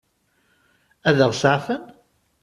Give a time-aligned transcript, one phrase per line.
[1.07, 1.83] Ad ɣ-seɛfen?